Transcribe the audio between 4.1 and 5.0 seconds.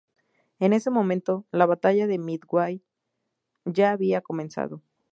comenzado.